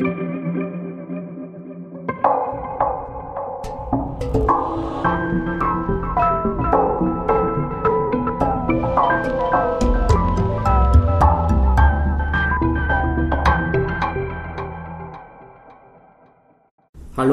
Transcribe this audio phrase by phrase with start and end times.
[0.00, 0.12] Hallo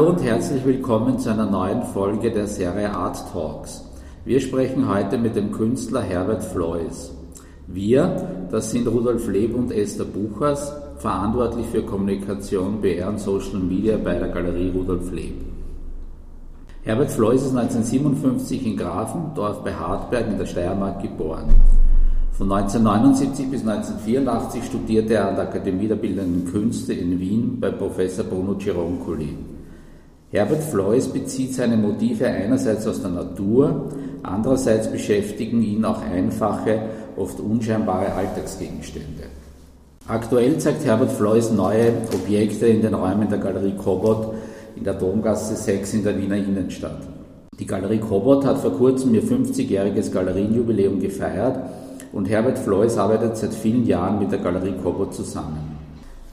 [0.10, 3.86] und herzlich willkommen zu einer neuen Folge der Serie Art Talks.
[4.26, 7.14] Wir sprechen heute mit dem Künstler Herbert Floys.
[7.66, 10.74] Wir, das sind Rudolf Leb und Esther Buchers,
[11.08, 15.36] verantwortlich für Kommunikation, PR und Social Media bei der Galerie Rudolf Leb.
[16.84, 21.46] Herbert Floys ist 1957 in Grafendorf bei Hartberg in der Steiermark geboren.
[22.34, 27.72] Von 1979 bis 1984 studierte er an der Akademie der Bildenden Künste in Wien bei
[27.72, 29.34] Professor Bruno Gironcoli.
[30.32, 33.92] Herbert Floys bezieht seine Motive einerseits aus der Natur,
[34.24, 36.82] andererseits beschäftigen ihn auch einfache,
[37.16, 39.37] oft unscheinbare Alltagsgegenstände.
[40.10, 44.36] Aktuell zeigt Herbert Floys neue Objekte in den Räumen der Galerie Kobot
[44.78, 47.02] in der Domgasse 6 in der Wiener Innenstadt.
[47.60, 51.60] Die Galerie Kobot hat vor kurzem ihr 50-jähriges Galerienjubiläum gefeiert
[52.14, 55.76] und Herbert Floys arbeitet seit vielen Jahren mit der Galerie Kobot zusammen.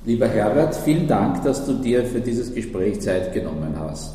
[0.04, 4.14] Lieber Herbert, vielen Dank, dass du dir für dieses Gespräch Zeit genommen hast.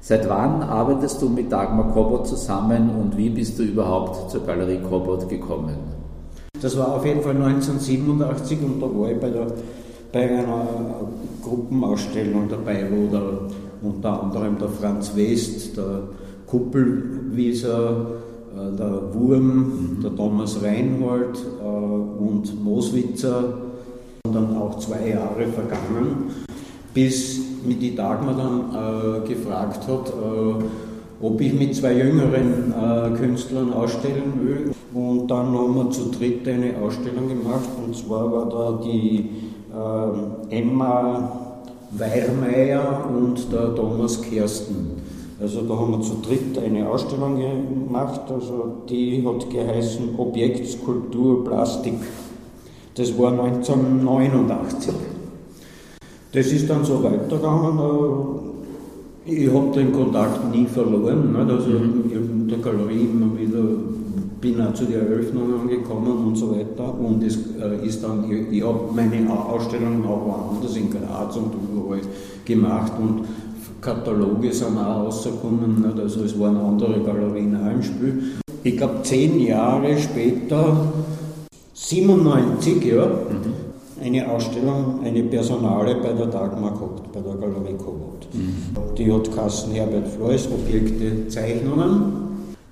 [0.00, 4.80] Seit wann arbeitest du mit Dagmar Kobot zusammen und wie bist du überhaupt zur Galerie
[4.80, 5.97] Kobot gekommen?
[6.60, 9.46] Das war auf jeden Fall 1987 und da war ich bei, der,
[10.12, 10.66] bei einer
[11.42, 13.22] Gruppenausstellung dabei, wo der,
[13.82, 16.00] unter anderem der Franz West, der
[16.46, 18.06] Kuppelwieser,
[18.56, 20.02] äh, der Wurm, mhm.
[20.02, 23.54] der Thomas Reinhold äh, und Moswitzer
[24.32, 26.30] dann auch zwei Jahre vergangen,
[26.92, 30.64] bis mich die Dagmar dann äh, gefragt hat, äh,
[31.20, 34.72] ob ich mit zwei jüngeren äh, Künstlern ausstellen will.
[34.94, 39.30] Und dann haben wir zu dritt eine Ausstellung gemacht, und zwar war da die
[39.72, 41.32] äh, Emma
[41.90, 44.92] Weirmeier und der Thomas Kersten.
[45.40, 51.94] Also da haben wir zu dritt eine Ausstellung gemacht, also die hat geheißen Objektskulptur Plastik.
[52.94, 54.94] Das war 1989.
[56.32, 58.57] Das ist dann so weitergegangen.
[59.30, 61.36] Ich habe den Kontakt nie verloren.
[61.36, 62.10] Also mhm.
[62.10, 63.62] in der Galerie immer wieder
[64.40, 66.94] bin auch zu den Eröffnungen gekommen und so weiter.
[66.98, 71.52] Und es äh, ist dann, ich, ich habe meine Ausstellungen auch woanders in Graz und
[71.70, 72.00] überall
[72.46, 73.24] gemacht und
[73.82, 75.84] Kataloge sind auch rausgekommen.
[76.00, 78.22] Also es waren andere Galerien auch im Spiel.
[78.62, 80.90] Ich glaube, zehn Jahre später
[81.74, 83.67] 97, ja, mhm.
[84.02, 88.28] Eine Ausstellung, eine Personale bei der Dagmar gehabt, bei der Galerie Kobot.
[88.32, 88.94] Mhm.
[88.96, 92.28] Die hat Kassen Herbert Floys, Objekte, Zeichnungen.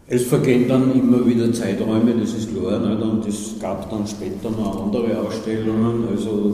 [0.09, 2.79] Es vergehen dann immer wieder Zeiträume, das ist klar.
[2.79, 3.03] Nicht?
[3.03, 6.53] Und es gab dann später noch andere Ausstellungen, also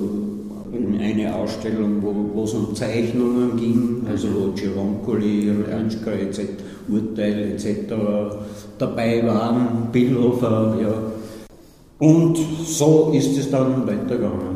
[0.99, 6.41] eine Ausstellung, wo, es um Zeichnungen ging, also wo Gironcoli, Ranschka etc.,
[6.89, 7.93] Urteil etc.
[8.79, 10.95] dabei waren, Billhofer, ja.
[11.99, 14.52] Und so ist es dann weitergegangen.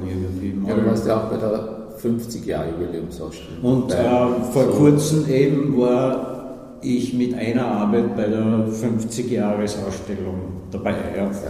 [0.66, 3.62] Ja, du warst ja auch bei der 50 Jahre Jubiläumsausstellung.
[3.62, 4.09] Und äh,
[4.53, 4.71] vor so.
[4.71, 10.94] kurzem eben war ich mit einer Arbeit bei der 50 Jahresausstellung dabei.
[11.16, 11.31] Ja.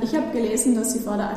[0.00, 1.30] Ich habe gelesen, dass Sie vor der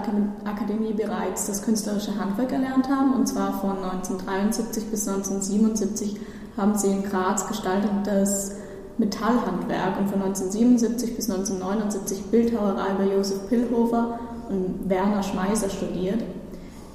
[0.45, 6.17] Akademie bereits das künstlerische Handwerk erlernt haben, und zwar von 1973 bis 1977
[6.57, 8.57] haben Sie in Graz gestaltetes
[8.97, 14.19] Metallhandwerk und von 1977 bis 1979 Bildhauerei bei Josef Pillhofer
[14.49, 16.21] und Werner Schmeiser studiert.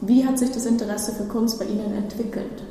[0.00, 2.62] Wie hat sich das Interesse für Kunst bei Ihnen entwickelt?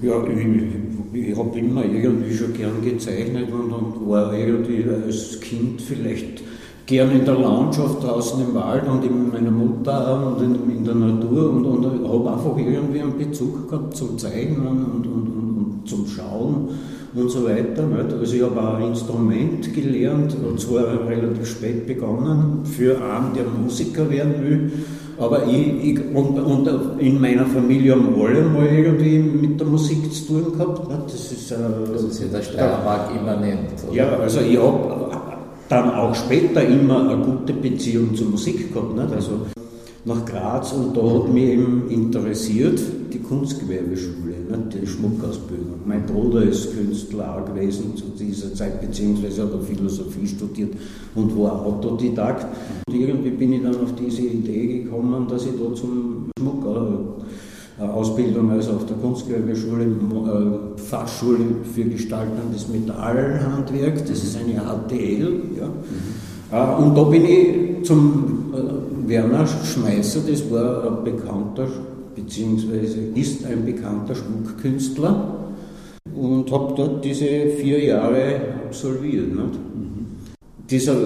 [0.00, 5.80] Ja, ich, ich habe immer irgendwie schon gern gezeichnet und, und war irgendwie als Kind
[5.80, 6.42] vielleicht
[6.86, 10.96] gern in der Landschaft draußen im Wald und in meiner Mutter und in, in der
[10.96, 16.70] Natur und, und habe einfach irgendwie einen Bezug gehabt zum Zeichnen und, und zum Schauen
[17.14, 17.86] und so weiter.
[17.86, 18.12] Nicht?
[18.12, 23.44] Also ich habe auch ein Instrument gelernt, und zwar relativ spät begonnen, für einen, der
[23.44, 24.72] Musiker werden will.
[25.18, 30.12] Aber ich, ich und, und, in meiner Familie haben alle mal irgendwie mit der Musik
[30.12, 30.88] zu tun gehabt.
[30.88, 31.04] Nicht?
[31.06, 31.56] Das ist, äh,
[31.92, 33.70] das ist ja der Steiermark immanent.
[33.88, 33.96] Oder?
[33.96, 35.10] Ja, also ich habe
[35.68, 38.94] dann auch später immer eine gute Beziehung zur Musik gehabt.
[38.94, 39.12] Nicht?
[39.12, 39.32] Also
[40.04, 42.80] nach Graz und da hat mich eben interessiert
[43.12, 45.80] die Kunstgewerbeschule, ne, die Schmuckausbildung.
[45.84, 50.74] Mein Bruder ist Künstler gewesen zu dieser Zeit, beziehungsweise hat er Philosophie studiert
[51.14, 52.46] und war Autodidakt.
[52.88, 57.82] Und irgendwie bin ich dann auf diese Idee gekommen, dass ich da zum Schmuck äh,
[57.82, 61.44] Ausbildung, also auf der Kunstgewerbeschule, äh, Fachschule
[61.74, 65.40] für gestaltendes Metallhandwerk, das ist eine HTL.
[65.58, 65.66] Ja.
[65.66, 66.31] Mhm.
[66.52, 68.52] Äh, und da bin ich zum
[69.06, 71.66] Werner Schmeißer, das war ein bekannter
[72.14, 75.38] beziehungsweise ist ein bekannter Schmuckkünstler
[76.14, 77.26] und habe dort diese
[77.58, 79.32] vier Jahre absolviert.
[79.32, 80.06] Mhm.
[80.68, 80.96] Dieser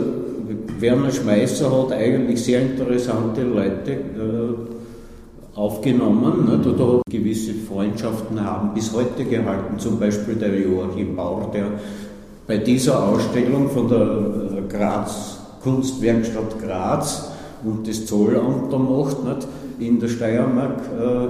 [0.80, 6.66] Werner Schmeißer hat eigentlich sehr interessante Leute äh, aufgenommen nicht?
[6.66, 11.66] oder gewisse Freundschaften haben bis heute gehalten, zum Beispiel der Joachim Bauer, der
[12.46, 15.35] bei dieser Ausstellung von der äh, Graz
[15.66, 17.32] Kunstwerkstatt Graz
[17.64, 19.48] und das Zollamt da macht, nicht?
[19.80, 21.24] in der Steiermark, äh,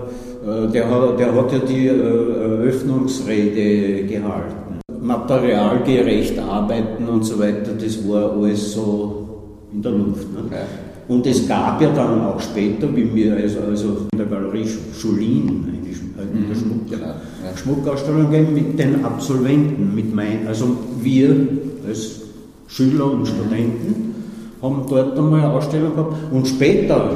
[0.46, 4.80] äh, der, der hat ja die Eröffnungsrede gehalten.
[5.00, 9.26] Materialgerecht arbeiten und so weiter, das war alles so
[9.72, 10.30] in der Luft.
[10.34, 10.40] Ne?
[10.46, 10.64] Okay.
[11.08, 15.64] Und es gab ja dann auch später, wie wir also, also in der Galerie Schulin,
[15.66, 15.96] eigentlich
[16.34, 17.16] in der Schmuck, genau, ja.
[17.56, 21.34] Schmuckausstellung gehen mit den Absolventen, mit mein, also wir
[21.88, 22.20] als
[22.66, 24.15] Schüler und Studenten
[24.62, 27.10] haben dort einmal eine Ausstellung gehabt und später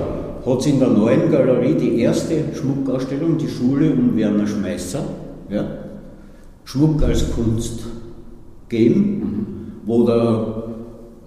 [0.44, 5.02] hat es in der neuen Galerie die erste Schmuckausstellung, die Schule um Werner Schmeißer,
[5.50, 5.64] ja,
[6.64, 7.80] Schmuck als Kunst
[8.68, 9.72] gegeben, mhm.
[9.84, 10.60] wo der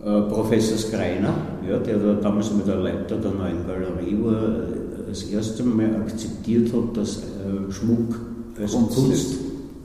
[0.03, 1.33] äh, Professor Skreiner,
[1.67, 5.95] ja, der da damals mit der Leiter der neuen Galerie war, äh, das erste Mal
[5.95, 8.19] akzeptiert hat, dass äh, Schmuck
[8.59, 9.35] als Kunst, Kunst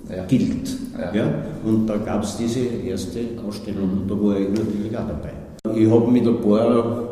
[0.09, 0.25] ja.
[0.25, 0.77] gilt.
[0.99, 1.15] Ja.
[1.15, 1.35] ja.
[1.65, 5.33] Und da gab es diese erste Ausstellung und da war ich natürlich auch dabei.
[5.75, 7.03] Ich habe mit ein paar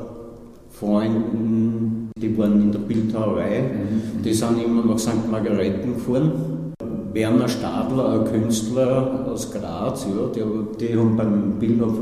[0.70, 4.22] Freunden, die waren in der Bildhauerei, mhm.
[4.22, 5.30] die sind immer nach St.
[5.30, 6.32] Margareten gefahren.
[7.12, 10.42] Werner Stadler, ein Künstler aus Graz, ja, die,
[10.78, 11.98] die haben beim Bildhof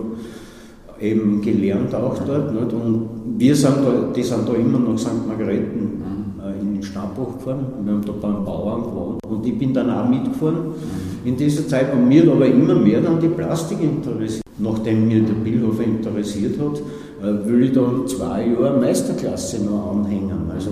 [1.00, 2.52] eben gelernt auch dort.
[2.52, 2.72] Nicht?
[2.72, 3.08] Und
[3.38, 5.26] wir sind da, die sind da immer nach St.
[5.26, 6.42] Margareten mhm.
[6.42, 7.66] äh, in den Stabbuch gefahren.
[7.84, 9.20] Wir haben da beim Bauern gewohnt.
[9.26, 11.13] Und ich bin dann auch mitgefahren mhm.
[11.24, 11.92] In dieser Zeit.
[11.92, 14.42] Und mir aber immer mehr dann die Plastik interessiert.
[14.58, 16.80] Nachdem mir der Bildhof interessiert hat,
[17.22, 20.50] äh, will ich dann zwei Jahre Meisterklasse noch anhängen.
[20.54, 20.70] Also,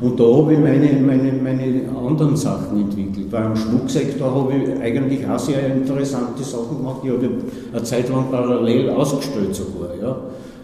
[0.00, 3.26] und da habe ich meine, meine, meine anderen Sachen entwickelt.
[3.30, 7.00] Weil im Schmucksektor habe ich eigentlich auch sehr interessante Sachen gemacht.
[7.02, 7.28] Ich habe
[7.72, 9.90] eine Zeit lang parallel ausgestellt sogar.
[10.00, 10.16] Ja.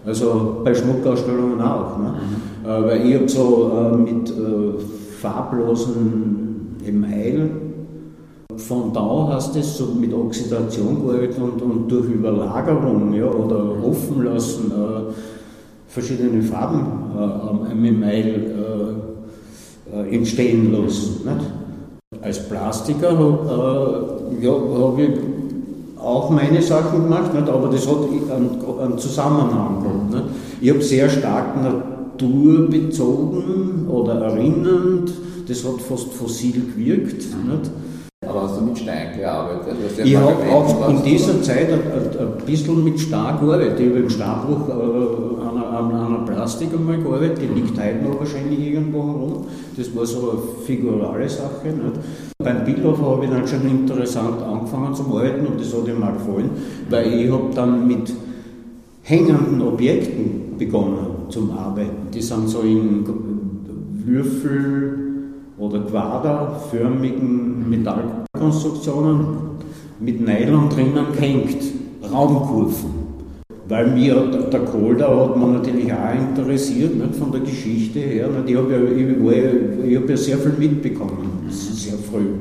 [0.06, 1.98] Also bei Schmuckausstellungen auch.
[1.98, 2.14] Ne?
[2.14, 2.69] Mhm.
[2.69, 4.32] Äh, weil ich habe so äh, mit
[5.20, 7.50] farblosen Email
[8.56, 14.70] Fondant heißt es, so mit Oxidation gearbeitet und, und durch Überlagerung ja, oder offen lassen
[14.70, 15.12] äh,
[15.88, 16.86] verschiedene Farben
[17.16, 18.54] äh, am Email
[19.92, 21.20] äh, äh, entstehen lassen.
[21.24, 21.50] Nicht?
[22.22, 25.10] Als Plastiker äh, ja, habe ich
[26.00, 27.48] auch meine Sachen gemacht, nicht?
[27.48, 27.98] aber das hat
[28.34, 30.08] einen, einen Zusammenhang.
[30.10, 30.24] Nicht?
[30.60, 35.12] Ich habe sehr stark naturbezogen oder erinnernd,
[35.46, 37.14] das hat fast fossil gewirkt.
[37.14, 37.70] Nicht?
[38.29, 39.76] Aber hast du mit Stein gearbeitet?
[39.99, 43.81] Ja ich habe auch in dieser Zeit ein, ein, bisschen mit Stein gearbeitet.
[43.81, 48.19] Ich habe im Steinbruch äh, an, an, einer Plastik einmal gearbeitet, die liegt heute noch
[48.21, 49.47] wahrscheinlich irgendwo herum.
[49.76, 51.67] Das war so eine figurale Sache.
[51.67, 52.00] Nicht?
[52.38, 56.50] Beim Bildhof habe ich dann schon interessant angefangen zu arbeiten und das hat mir gefallen,
[56.91, 58.12] weil ich habe dann mit
[59.03, 62.11] hängenden Objekten begonnen zum Arbeiten.
[62.12, 63.05] Die sind so in
[64.05, 65.13] Würfel
[65.58, 69.26] oder quaderförmigen Metallkonstruktionen
[70.00, 71.62] mit Nylon drinnen gehängt,
[72.12, 73.04] Raumkurven.
[73.66, 74.14] Weil mir
[74.52, 78.28] der Kolder hat man natürlich auch interessiert, nicht, von der Geschichte her.
[78.46, 82.34] Ich habe ja, hab ja sehr viel mitbekommen, sehr früh.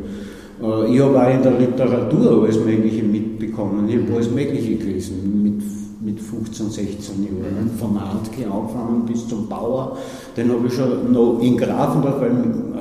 [0.61, 3.87] Äh, ich habe auch in der Literatur alles Mögliche mitbekommen.
[3.87, 5.61] Ich habe alles Mögliche gelesen, mit,
[6.01, 7.71] mit 15, 16 Jahren.
[7.79, 9.97] Von Handke angefangen bis zum Bauer.
[10.35, 12.72] Den habe ich schon noch in Grafendorf äh,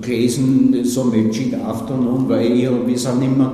[0.00, 3.52] gelesen, so Magic Afternoon, weil ich, wir sind immer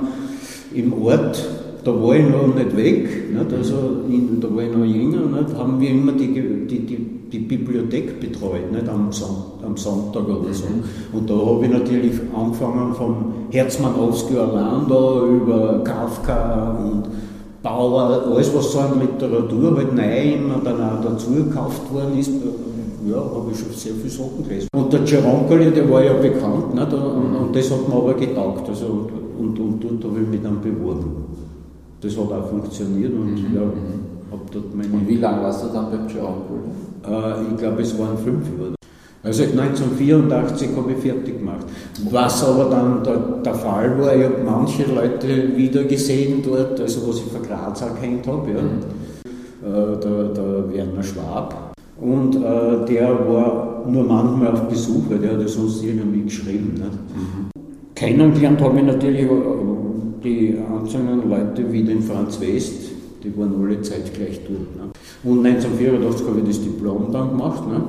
[0.73, 1.47] im Ort,
[1.83, 3.53] da war ich noch nicht weg, nicht?
[3.53, 3.75] also
[4.07, 5.57] in, da war ich noch jünger, nicht?
[5.57, 6.33] haben wir immer die,
[6.67, 6.97] die, die,
[7.31, 8.87] die Bibliothek betreut, nicht?
[8.87, 9.35] Am, Son
[9.65, 10.65] am Sonntag oder so.
[10.65, 11.17] Mhm.
[11.17, 13.15] Und da habe ich natürlich angefangen vom
[13.49, 17.03] Herzmann Owski Orlando über Kafka und
[17.61, 22.31] Bauer, alles was so an Literatur halt neu immer dann auch dazu gekauft worden ist,
[23.09, 24.67] ja, habe ich schon sehr viele Sachen gelesen.
[24.73, 26.93] Und der Geronkoli, der war ja bekannt, nicht?
[26.93, 28.69] Und, und, das hat mir aber getaugt.
[28.69, 31.25] Also, und, und dort habe ich mich dann beworben.
[32.01, 33.55] Das hat auch funktioniert und mhm.
[33.55, 34.93] ja, habe dort meine.
[34.93, 36.73] Und wie lange warst du dann beim Geronkoli?
[37.07, 38.75] Äh, ich glaube, es waren fünf Jahre.
[39.23, 41.65] Also 1984 habe ich fertig gemacht.
[42.09, 47.07] Was aber dann der, der Fall war, ich habe manche Leute wieder gesehen dort, also
[47.07, 48.61] was ich für Graz erkannt habe, ja.
[48.61, 48.81] Mhm.
[49.63, 55.33] Äh, der, der Werner Schwab, und äh, der war nur manchmal auf Besuch, weil der
[55.33, 56.73] hat ja sonst irgendwie geschrieben.
[56.73, 56.93] Nicht?
[57.15, 57.51] Mhm.
[57.95, 59.29] Kennengelernt habe ich natürlich äh,
[60.23, 62.91] die einzelnen Leute wie den Franz West,
[63.23, 64.75] die waren alle zeitgleich dort.
[64.75, 64.91] Ne?
[65.23, 67.67] Und 1984 habe ich das Diplom dann gemacht.
[67.67, 67.81] Ne?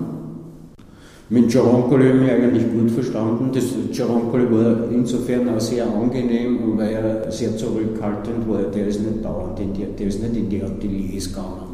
[1.31, 3.51] Mit Giaroncoli habe ich mich eigentlich gut verstanden.
[3.53, 8.63] Das Giaroncoli war insofern auch sehr angenehm, weil er sehr zurückhaltend war.
[8.65, 11.74] Der ist nicht dauernd in die, der ist nicht in die Ateliers gegangen.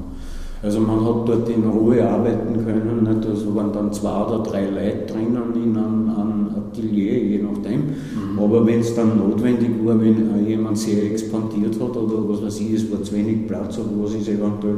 [0.63, 3.03] Also man hat dort in Ruhe arbeiten können.
[3.03, 3.27] Nicht?
[3.27, 7.81] Also waren dann zwei oder drei Leute drinnen in einem, einem Atelier, je nachdem.
[7.81, 8.39] Mhm.
[8.39, 12.73] Aber wenn es dann notwendig war, wenn jemand sehr expandiert hat oder was weiß ich,
[12.73, 14.77] es war zu wenig Platz oder was ist eventuell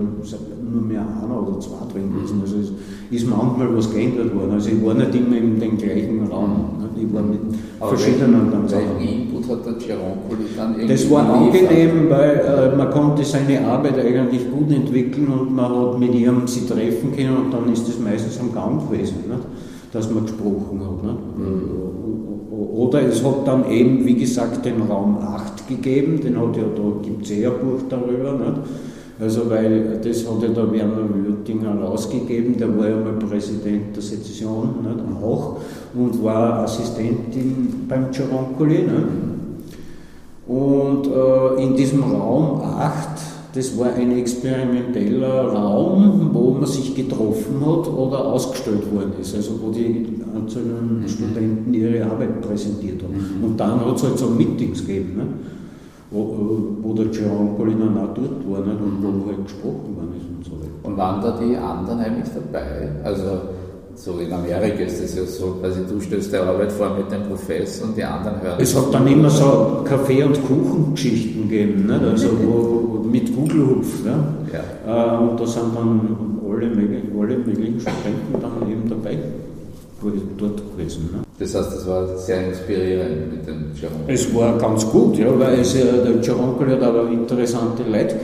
[0.72, 2.40] nur mehr einer oder zwei drin gewesen.
[2.42, 2.72] Also es
[3.10, 4.52] ist manchmal was geändert worden.
[4.52, 6.78] Also ich war nicht immer in dem gleichen Raum.
[6.80, 7.04] Nicht?
[7.06, 7.40] Ich war mit
[7.78, 12.76] Aber verschiedenen dann Welchen Input hat der Gironcoli dann irgendwie Das war angenehm, weil äh,
[12.76, 17.36] man konnte seine Arbeit eigentlich gut entwickeln und man hat mit ihm sie treffen können
[17.36, 19.16] und dann ist das meistens am Gang gewesen.
[19.28, 19.71] Nicht?
[19.92, 21.38] Dass man gesprochen hat.
[21.38, 21.92] Mhm.
[22.50, 26.82] Oder es hat dann eben, wie gesagt, den Raum 8 gegeben, den hat ja, da
[27.02, 28.32] gibt es eh ein Buch darüber.
[28.32, 28.60] Nicht?
[29.20, 34.02] Also, weil das hat ja der Werner Würtinger rausgegeben, der war ja mal Präsident der
[34.02, 35.22] Sezession nicht?
[35.22, 35.58] auch
[35.94, 38.84] und war Assistentin beim Giaroncoli.
[40.46, 47.60] Und äh, in diesem Raum 8 das war ein experimenteller Raum, wo man sich getroffen
[47.60, 51.08] hat oder ausgestellt worden ist, also wo die einzelnen mhm.
[51.08, 53.14] Studenten ihre Arbeit präsentiert haben.
[53.14, 53.44] Mhm.
[53.44, 55.26] Und dann hat es halt so Meetings gegeben, ne?
[56.10, 56.36] wo,
[56.82, 58.72] wo der Jerome Polina auch dort war ne?
[58.72, 60.72] und wo halt gesprochen worden ist und so weiter.
[60.82, 62.90] Und waren da die anderen eigentlich dabei?
[63.04, 63.22] Also
[63.94, 67.22] so in Amerika ist das ja so, quasi du stellst der Arbeit vor mit dem
[67.24, 68.58] Professor und die anderen hören.
[68.60, 72.00] Es hat dann immer so Kaffee- und Kuchengeschichten gegeben, ne?
[72.10, 74.04] also wo, mit Gugelhupf.
[74.04, 74.24] Ne?
[74.52, 75.14] Ja.
[75.14, 79.18] Äh, und da sind dann alle möglichen, alle möglichen Studenten dann eben dabei
[80.38, 81.10] dort gewesen.
[81.12, 81.22] Ne?
[81.42, 84.14] Das heißt, das war sehr inspirierend mit dem Giaroncolo.
[84.14, 88.14] Es war ganz gut, ja, weil es, äh, der Giaroncolo hat aber interessante Leute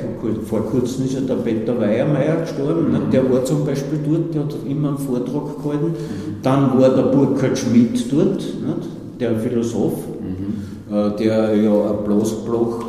[0.45, 3.01] Vor kurzem ist ja der Peter Weiermeier gestorben, ne?
[3.13, 5.87] der war zum Beispiel dort, der hat immer einen Vortrag gehalten.
[5.87, 6.43] Mhm.
[6.43, 9.21] Dann war der Burkhard Schmidt dort, nicht?
[9.21, 10.95] der Philosoph, mhm.
[10.97, 12.85] äh, der ja ein Bloßbloch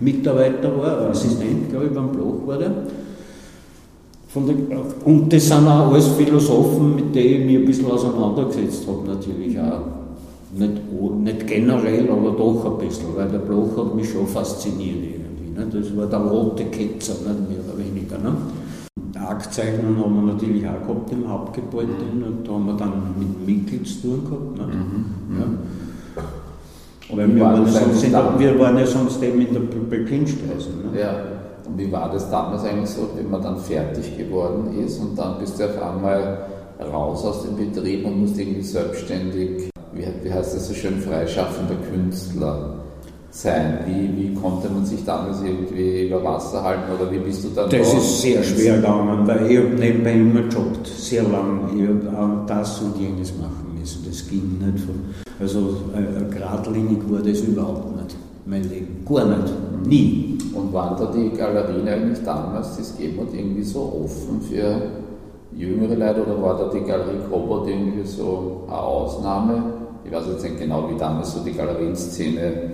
[0.00, 2.72] Mitarbeiter war, Assistent, glaube ich, beim Bloch war der.
[4.34, 4.54] Der,
[5.04, 9.58] und das sind auch alles Philosophen, mit denen ich mich ein bisschen auseinandergesetzt habe, natürlich
[9.60, 9.82] auch.
[10.54, 10.72] Nicht,
[11.22, 15.58] nicht generell, aber doch ein bisschen, weil der Bloch hat mich schon fasziniert irgendwie.
[15.58, 15.66] Ne?
[15.70, 18.18] Das war der rote Ketzer, nicht mehr oder weniger.
[18.18, 18.34] Ne?
[19.18, 22.32] Argzeichnen haben wir natürlich auch gehabt im Hauptgebäude, ne?
[22.44, 24.58] da haben wir dann mit Mikkel zu tun gehabt.
[24.58, 24.66] Ne?
[24.66, 25.38] Mhm.
[25.38, 26.26] Ja.
[27.16, 28.02] Weil wir, waren sonst
[28.38, 30.70] wir waren ja sonst eben in der Pöbelkinstraße.
[30.70, 31.00] Ne?
[31.00, 31.41] Ja.
[31.76, 35.58] Wie war das damals eigentlich so, wenn man dann fertig geworden ist und dann bist
[35.58, 36.46] du auf einmal
[36.92, 41.76] raus aus dem Betrieb und musst irgendwie selbstständig, wie, wie heißt das so schön, freischaffender
[41.90, 42.76] Künstler
[43.30, 43.78] sein?
[43.86, 47.70] Wie, wie konnte man sich damals irgendwie über Wasser halten oder wie bist du dann
[47.70, 51.70] Das ist sehr schwer gegangen, weil ich habe nebenbei immer gejobbt, sehr lang.
[51.76, 54.84] Ich habe das und jenes machen müssen, das ging nicht.
[55.40, 59.52] Also äh, geradlinig war das überhaupt nicht, mein Leben, gar nicht,
[59.86, 60.38] nie.
[60.54, 64.82] Und waren da die Galerien eigentlich damals, die es gegeben hat, irgendwie so offen für
[65.56, 69.62] jüngere Leute oder war da die Galerie Cobalt irgendwie so eine Ausnahme?
[70.04, 72.72] Ich weiß jetzt nicht genau, wie damals so die Galerienszene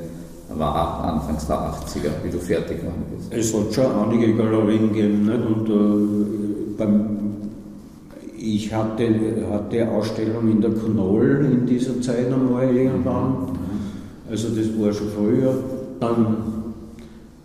[0.56, 3.32] war, Anfangs der 80er, wie du fertig geworden bist.
[3.32, 5.46] Es hat schon einige Galerien gegeben nicht?
[5.46, 7.18] und äh, beim,
[8.36, 9.08] ich hatte,
[9.52, 13.57] hatte Ausstellungen in der Knoll in dieser Zeit einmal irgendwann, mhm.
[14.30, 15.54] Also das war schon früher.
[16.00, 16.36] Dann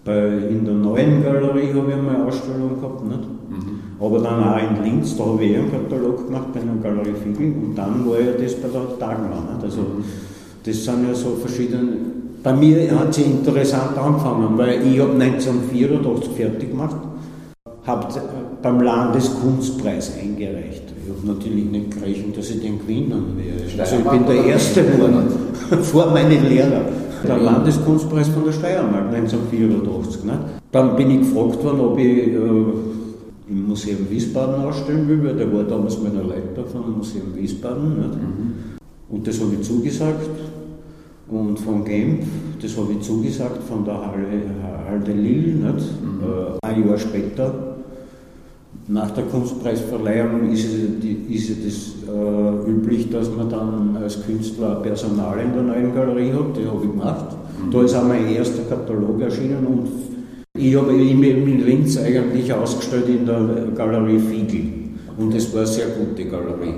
[0.04, 3.20] bei, in der neuen Galerie habe ich einmal eine Ausstellung gehabt, nicht?
[3.50, 3.80] Mhm.
[4.00, 7.54] aber dann auch in Linz, da habe ich einen Katalog gemacht bei einer Galerie Fiegel
[7.54, 9.54] und dann war ja das bei der Dagmar.
[9.54, 9.63] Nicht?
[9.63, 9.82] Also,
[10.66, 11.98] das sind ja so verschiedene.
[12.44, 16.98] Bei mir hat sie interessant angefangen, weil ich habe 1984 fertig gemacht,
[17.86, 18.08] habe
[18.62, 20.84] beim Landeskunstpreis eingereicht.
[21.04, 23.82] Ich habe natürlich nicht gerechnet, dass ich den gewinnen werde.
[23.82, 25.28] Also ich bin der Erste geworden,
[25.82, 26.86] vor meinen Lehrern
[27.28, 30.24] der Landeskunstpreis von der Steiermark 1984.
[30.24, 30.40] Ne?
[30.72, 32.38] Dann bin ich gefragt worden, ob ich äh,
[33.50, 37.98] im Museum Wiesbaden ausstellen will, weil der war damals meiner Leiter vom Museum Wiesbaden.
[37.98, 38.08] Ne?
[38.08, 38.54] Mhm.
[39.10, 40.30] Und das habe ich zugesagt.
[41.30, 42.25] Und von Genf,
[42.62, 44.44] das habe ich zugesagt von der Halle,
[44.88, 45.54] Halde Lille.
[45.54, 45.74] Mhm.
[45.74, 47.73] Äh, ein Jahr später
[48.88, 55.39] nach der Kunstpreisverleihung ist es, ist es äh, üblich, dass man dann als Künstler Personal
[55.39, 56.58] in der neuen Galerie hat.
[56.58, 57.25] Die habe ich gemacht.
[57.32, 57.72] Mhm.
[57.72, 59.88] Da ist auch mein erster Katalog erschienen und
[60.56, 63.39] ich habe ihn in Linz eigentlich ausgestellt in der
[63.75, 64.65] Galerie Fiegel.
[65.18, 66.75] Und es war eine sehr gute Galerie.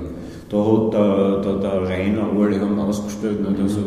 [0.48, 3.40] Da hat der, der, der Rainer alle haben ausgestellt.
[3.40, 3.60] Nicht?
[3.60, 3.80] Also,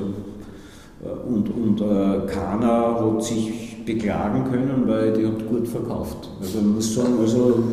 [1.03, 6.29] äh, und und äh, keiner hat sich beklagen können, weil die hat gut verkauft.
[6.41, 7.63] Also man muss sagen, also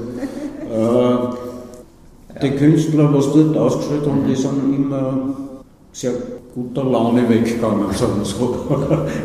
[2.40, 5.34] äh, Die Künstler, was dort ausgestellt haben, die sind immer
[5.92, 6.12] sehr
[6.54, 8.56] guter Laune weggegangen, sagen wir so.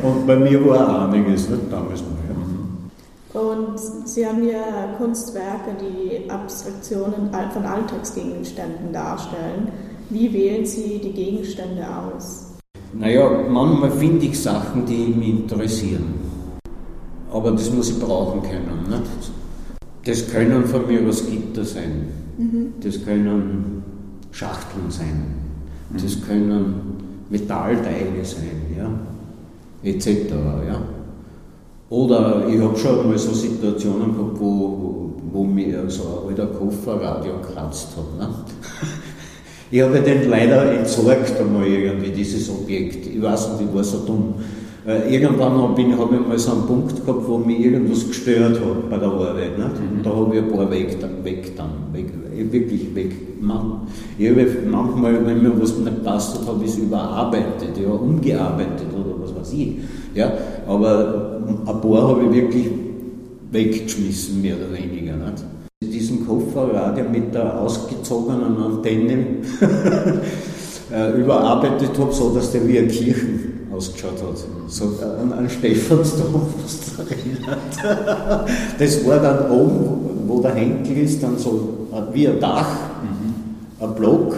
[0.07, 2.19] Und bei mir war auch einiges, nicht damals noch.
[3.33, 3.41] Ja.
[3.41, 9.69] Und Sie haben ja Kunstwerke, die Abstraktionen von Alltagsgegenständen darstellen.
[10.09, 12.53] Wie wählen Sie die Gegenstände aus?
[12.93, 16.30] Naja, manchmal finde ich Sachen, die mich interessieren.
[17.31, 18.83] Aber das muss ich brauchen können.
[18.89, 19.31] Nicht?
[20.05, 22.07] Das können von mir was Gitter sein.
[22.37, 22.73] Mhm.
[22.83, 23.83] Das können
[24.31, 25.23] Schachteln sein.
[25.93, 26.21] Das mhm.
[26.23, 26.75] können
[27.29, 28.89] Metallteile sein, ja,
[29.83, 30.07] etc.
[30.67, 30.81] Ja.
[31.89, 37.39] Oder ich habe schon mal so Situationen gehabt, wo, wo mir so ein alter Kofferradio
[37.41, 38.19] kratzt hat.
[38.19, 38.33] Ne?
[39.73, 43.07] Ich habe den leider entsorgt einmal irgendwie, dieses Objekt.
[43.07, 44.33] Ich weiß nicht, ich war so dumm.
[44.85, 48.59] Äh, irgendwann habe ich, hab ich mal so einen Punkt gehabt, wo mich irgendwas gestört
[48.59, 49.57] hat bei der Arbeit.
[49.57, 49.69] Nicht?
[49.79, 49.97] Mhm.
[49.97, 52.11] Und da habe ich ein paar weg, weg dann, weg,
[52.51, 53.11] wirklich weg.
[53.41, 53.81] Man,
[54.17, 59.21] ich habe manchmal, wenn mir was nicht passt habe ich es überarbeitet, ja, umgearbeitet oder
[59.21, 59.77] was weiß ich.
[60.15, 60.31] Ja?
[60.67, 62.67] Aber ein paar habe ich wirklich
[63.51, 65.13] weggeschmissen, mehr oder weniger.
[65.13, 65.43] Nicht?
[65.83, 69.25] Diesen Kofferradio mit der ausgezogenen Antenne
[70.93, 73.40] äh, überarbeitet habe, so dass der wie eine Kirchen
[73.81, 74.37] ausgeschaut hat.
[74.67, 77.57] So an, an Stephansdom fast erinnert.
[78.77, 82.67] Das war dann oben, wo der Henkel ist, dann so wie ein Dach,
[83.01, 83.83] mhm.
[83.83, 84.35] ein Block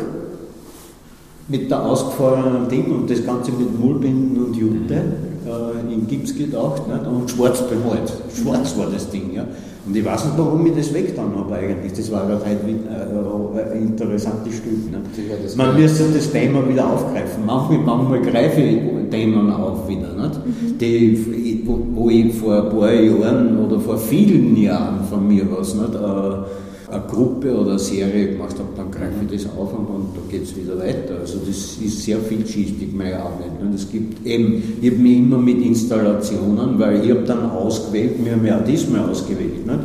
[1.48, 6.88] mit der ausgefahrenen Ding und das Ganze mit Mullbinden und Jute äh, in Gips gedacht
[6.88, 7.08] nicht?
[7.08, 8.12] und schwarz bemalt.
[8.34, 9.34] Schwarz war das Ding.
[9.34, 9.46] Ja.
[9.86, 11.92] Und ich weiß nicht, warum ich das weggetan habe eigentlich.
[11.92, 15.58] Das war gerade halt ein interessantes Stück.
[15.58, 17.46] Man müsste das Thema wieder aufgreifen.
[17.46, 18.80] Manchmal, manchmal greife ich
[19.14, 20.14] Themen auf wieder.
[20.14, 20.40] Nicht?
[20.46, 20.78] Mhm.
[20.80, 25.76] Die, wo, wo, ich vor ein paar Jahren oder vor vielen Jahren von mir was
[25.76, 29.88] nicht, äh, eine Gruppe oder eine Serie gemacht habe, dann greife ich das auf und,
[29.88, 31.20] und da geht es wieder weiter.
[31.22, 33.62] Also das ist sehr vielschichtig, meine Arbeit.
[33.62, 33.72] Ne?
[33.74, 38.34] Es gibt eben, ich habe mich immer mit Installationen, weil ich habe dann ausgewählt, wir
[38.34, 39.66] haben ja auch diesmal ausgewählt.
[39.66, 39.80] Nicht?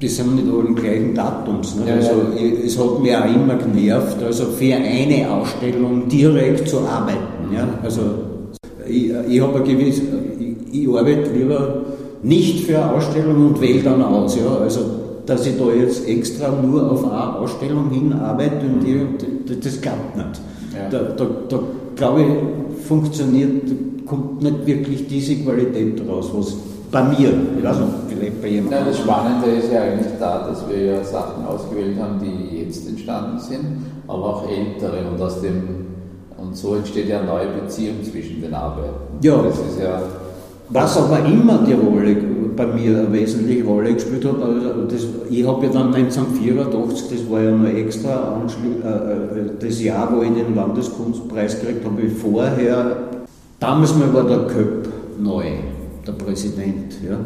[0.00, 1.76] Die sind nicht alle gleichen Datums.
[1.86, 2.64] Ja, also ja.
[2.64, 7.52] es hat mich auch immer genervt, also für eine Ausstellung direkt zu arbeiten.
[7.54, 7.68] Ja?
[7.82, 8.00] Also
[8.88, 10.00] ich, ich habe gewiss,
[10.38, 11.82] ich, ich arbeite lieber
[12.22, 14.36] nicht für eine Ausstellung und wähle dann aus.
[14.36, 14.56] Ja?
[14.62, 14.80] Also
[15.28, 19.06] dass ich da jetzt extra nur auf eine Ausstellung hinarbeite und die,
[19.60, 20.40] das klappt nicht.
[20.74, 20.88] Ja.
[20.90, 21.60] Da, da, da
[21.96, 23.70] glaube ich, funktioniert,
[24.06, 26.56] kommt nicht wirklich diese Qualität raus, was
[26.90, 28.78] bei mir, ich weiß nicht, vielleicht bei jemandem.
[28.78, 32.88] Ja, das Spannende ist ja eigentlich da, dass wir ja Sachen ausgewählt haben, die jetzt
[32.88, 33.66] entstanden sind,
[34.06, 35.88] aber auch ältere und aus dem
[36.38, 38.94] und so entsteht ja eine neue Beziehung zwischen den Arbeiten.
[39.20, 39.42] Ja.
[39.42, 40.00] Das ist ja
[40.70, 42.14] was aber immer die Rolle
[42.58, 47.30] bei mir eine wesentliche Rolle gespielt hat, also das, ich habe ja dann 1984, das
[47.30, 48.42] war ja noch extra
[48.84, 52.96] äh, äh, das Jahr, wo ich den Landeskunstpreis gekriegt habe, vorher,
[53.60, 54.88] damals mal war der Köpp
[55.20, 55.44] neu,
[56.06, 57.18] der Präsident, ja.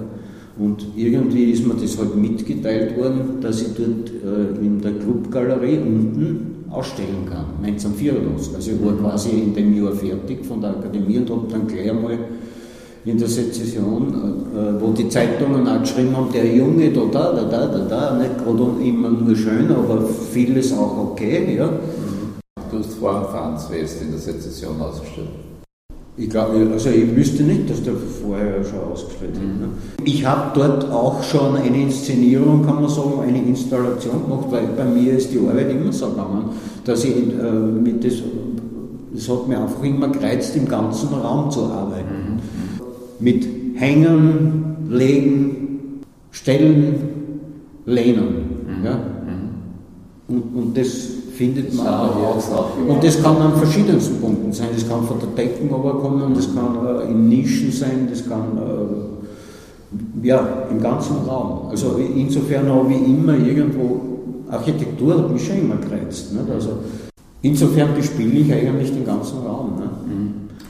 [0.58, 5.78] Und irgendwie ist mir das halt mitgeteilt worden, dass ich dort äh, in der Clubgalerie
[5.78, 8.54] unten ausstellen kann, 1984.
[8.54, 11.90] Also ich war quasi in dem Jahr fertig von der Akademie und habe dann gleich
[11.90, 12.18] einmal
[13.04, 14.14] in der Sezession,
[14.54, 18.16] äh, wo die Zeitungen auch geschrieben haben, der Junge, da, da, da, da, da, da,
[18.16, 21.56] nicht gerade immer nur schön, aber vieles auch okay.
[21.56, 21.68] Ja.
[22.70, 25.28] Du hast vor dem Franz West in der Sezession ausgestellt.
[26.16, 29.42] Ich glaube, also ich wüsste nicht, dass der vorher schon ausgestellt hat.
[29.42, 29.68] Ne?
[30.04, 34.84] Ich habe dort auch schon eine Inszenierung, kann man sagen, eine Installation gemacht, weil bei
[34.84, 36.50] mir ist die Arbeit immer so gegangen,
[36.84, 38.14] dass ich äh, mit das,
[39.16, 42.11] es hat mir einfach immer gereizt, im ganzen Raum zu arbeiten.
[43.22, 46.94] Mhm mit Hängen, Legen, Stellen,
[47.86, 48.26] Lehnen.
[48.66, 48.84] Mhm.
[48.84, 48.94] Ja?
[48.94, 50.36] Mhm.
[50.36, 50.88] Und, und das
[51.34, 52.76] findet man auch.
[52.88, 54.68] Und das kann an verschiedensten Punkten sein.
[54.74, 60.26] Das kann von der Decken kommen, das kann äh, in Nischen sein, das kann äh,
[60.26, 61.68] ja, im ganzen Raum.
[61.70, 64.00] Also insofern habe ich immer irgendwo,
[64.50, 66.32] Architektur hat mich schon immer gereizt.
[66.32, 66.50] Nicht?
[66.50, 66.70] Also
[67.40, 69.76] insofern bespiele ich eigentlich den ganzen Raum.
[69.78, 69.88] Ne?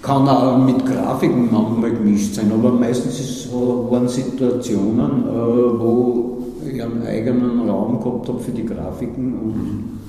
[0.02, 6.82] Kann auch mit Grafiken manchmal gemischt sein, aber meistens ist waren Situationen, äh, wo ich
[6.82, 10.00] einen eigenen Raum gehabt habe für die Grafiken und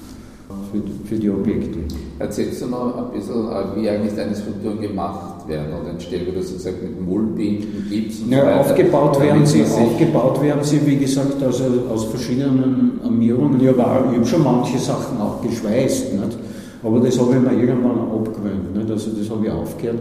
[0.71, 1.79] für, für die Objekte.
[2.19, 6.31] Erzählst du noch ein bisschen, äh, wie eigentlich deine Skulpturen gemacht werden und entstehen, wie
[6.31, 8.59] du so gesagt mit Mullbinden, Gips und ja, so weiter.
[8.61, 13.61] Aufgebaut werden, sie, aufgebaut werden sie, wie gesagt, also aus verschiedenen Armierungen.
[13.61, 16.13] Ich habe, hab schon manche Sachen auch geschweißt.
[16.13, 16.37] Nicht?
[16.83, 18.75] Aber das habe ich mir irgendwann abgewöhnt.
[18.75, 18.91] Nicht?
[18.91, 19.99] Also das habe ich aufgehört.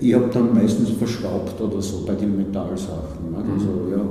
[0.00, 3.30] Ich habe dann meistens verschraubt oder so bei den Metallsachen.
[3.30, 3.44] Nicht?
[3.54, 4.04] Also, ja.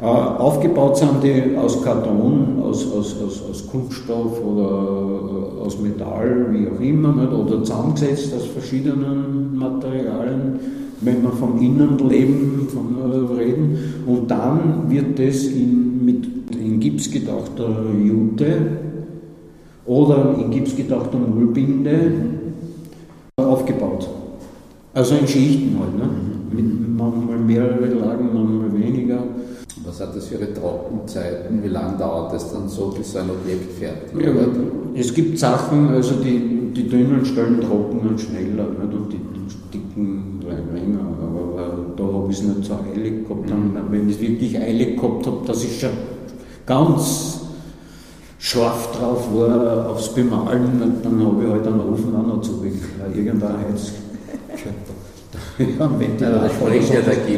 [0.00, 6.48] Äh, aufgebaut sind die aus Karton, aus, aus, aus, aus Kunststoff oder äh, aus Metall,
[6.50, 7.32] wie auch immer, nicht?
[7.32, 10.58] oder zusammengesetzt aus verschiedenen Materialien,
[11.02, 13.78] wenn wir vom Innenleben von, äh, reden.
[14.06, 17.68] Und dann wird das in, mit in Gips gedachter
[18.04, 18.56] Jute
[19.86, 22.12] oder in Gips gedachter Mullbinde
[23.36, 24.08] aufgebaut.
[24.94, 26.08] Also in Schichten halt, ne?
[26.52, 29.22] mit manchmal mehrere Lagen, manchmal weniger.
[29.84, 31.62] Was hat das für ihre Trockenzeiten?
[31.62, 34.56] Wie lange dauert es dann so, bis so ein Objekt fertig ja, wird?
[34.94, 38.94] Es gibt Sachen, also die, die dünnen Stellen trocknen schneller nicht?
[38.94, 40.40] und die, die dicken
[40.72, 41.00] länger.
[41.00, 43.50] Aber, da habe ich es nicht so eilig gehabt.
[43.50, 43.76] Mhm.
[43.90, 45.90] wenn ich es wirklich eilig gehabt habe, dass ich schon
[46.66, 47.41] ganz
[48.42, 52.64] scharf drauf war aufs Bemalen, dann habe ich halt einen Ofen auch noch zu
[53.14, 54.92] irgendein Heizkörper.
[55.78, 56.50] ja, Ventilator.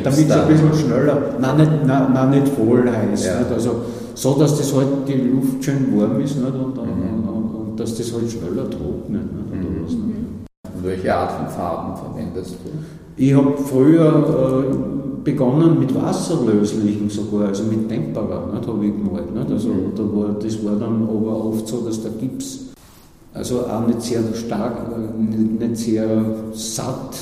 [0.03, 3.27] Damit es ein bisschen schneller, nein, nicht, nein, nein, nicht voll heiß.
[3.27, 3.41] Ja.
[3.41, 3.53] Nicht?
[3.53, 3.83] Also
[4.15, 6.47] so, dass das halt die Luft schön warm ist nicht?
[6.47, 7.29] Und, mhm.
[7.29, 9.31] und, und, dass das halt schneller trocknet.
[9.31, 9.91] Nicht?
[9.91, 9.99] Nicht?
[10.75, 12.71] Und welche Art von Farben verwendest du?
[13.17, 19.35] Ich habe früher äh, begonnen mit wasserlöslichen sogar, also mit Tempera, habe ich gemalt.
[19.35, 19.51] Nicht?
[19.51, 22.61] Also da war, das war dann aber oft so, dass der Gips
[23.33, 27.17] also auch nicht sehr stark, nicht, nicht sehr satt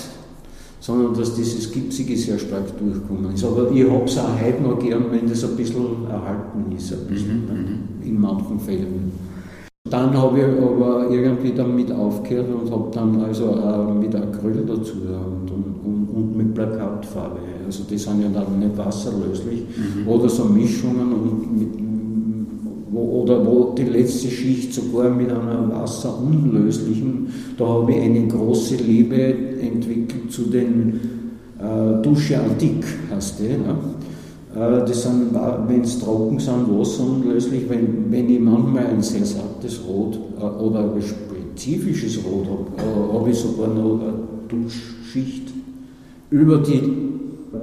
[0.83, 3.45] sondern dass dieses Gipsige sehr stark durchkommen ist.
[3.45, 7.07] Aber ich habe es auch heute noch gern, wenn das ein bisschen erhalten ist, ein
[7.07, 7.61] bisschen, mhm, ne?
[8.03, 8.09] Mhm.
[8.09, 9.13] in manchen Fällen.
[9.89, 14.95] Dann habe ich aber irgendwie damit aufgehört und habe dann also auch mit Acryl dazu
[14.95, 15.72] und, und,
[16.15, 17.39] und, mit Plakatfarbe.
[17.67, 19.63] Also die sind ja dann nicht wasserlöslich.
[19.77, 20.09] Mhm.
[20.09, 21.69] Oder so Mischungen und mit,
[22.91, 28.77] wo, oder wo die letzte Schicht sogar mit einer wasserunlöslichen, da habe ich eine große
[28.77, 31.01] Liebe entwickelt zu den
[31.59, 33.49] äh, Dusche Antik, heißt die.
[33.49, 33.77] Ne?
[34.55, 35.35] Äh, das sind,
[35.67, 40.93] wenn es trocken sind, wasserunlöslich, wenn, wenn ich manchmal ein sehr sattes Rot äh, oder
[40.95, 44.13] ein spezifisches Rot habe, äh, habe ich sogar noch eine
[44.49, 45.42] Duschschicht
[46.33, 46.83] über die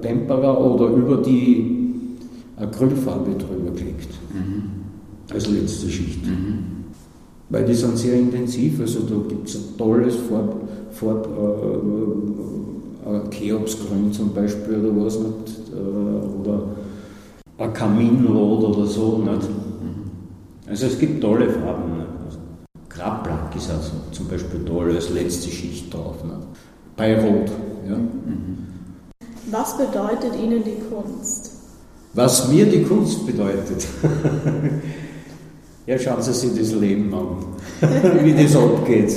[0.01, 1.77] Tempera oder über die
[2.58, 4.10] Acrylfarbe drüber gelegt.
[4.34, 4.79] Mhm
[5.34, 6.25] als letzte Schicht.
[6.25, 6.86] Mhm.
[7.49, 10.55] Weil die sind sehr intensiv, also da gibt es ein tolles Farb,
[10.91, 16.63] Farb äh, äh, Cheopsgrün zum Beispiel oder was nicht, äh, oder
[17.58, 19.17] ein Kaminrot oder so.
[19.17, 19.49] Nicht?
[19.49, 20.12] Mhm.
[20.67, 22.03] Also es gibt tolle Farben.
[22.25, 22.38] Also
[22.88, 26.23] Krablack ist also zum Beispiel toll als letzte Schicht drauf.
[26.23, 26.38] Nicht?
[26.99, 27.49] Bei Rot.
[27.89, 27.95] Ja?
[27.95, 28.57] Mhm.
[29.49, 31.51] Was bedeutet Ihnen die Kunst?
[32.13, 33.88] Was mir die Kunst bedeutet.
[35.88, 37.38] Ja, schauen Sie sich das Leben an,
[38.23, 39.12] wie das abgeht.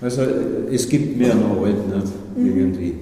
[0.00, 0.22] Also
[0.68, 2.58] es gibt mir noch halt nicht, mhm.
[2.58, 2.94] irgendwie.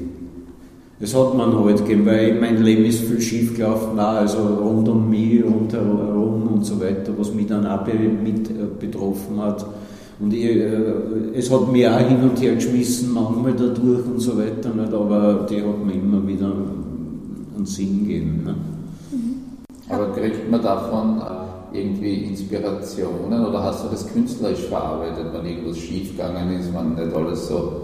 [1.01, 4.38] Es hat mir noch halt gegeben, weil mein Leben ist viel schief gelaufen, auch, also
[4.38, 9.64] rund um mich, rundherum und so weiter, was mich dann auch mit äh, betroffen hat.
[10.21, 10.73] Und ich, äh,
[11.35, 14.93] es hat mich auch hin und her geschmissen, manchmal dadurch und so weiter, nicht?
[14.93, 16.53] aber die hat mir immer wieder
[17.57, 18.43] einen Sinn gegeben.
[18.45, 18.55] Ne?
[19.13, 19.89] Mhm.
[19.89, 21.23] Aber kriegt man davon
[21.73, 27.49] irgendwie Inspirationen oder hast du das künstlerisch verarbeitet, wenn irgendwas schiefgegangen ist, wenn nicht alles
[27.49, 27.83] so